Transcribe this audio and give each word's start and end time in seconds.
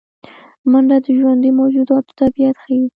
منډه 0.71 0.97
د 1.05 1.07
ژوندي 1.19 1.51
موجوداتو 1.59 2.11
طبیعت 2.19 2.55
ښيي 2.63 2.83